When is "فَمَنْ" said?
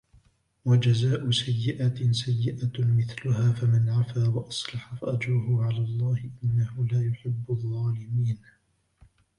3.53-3.89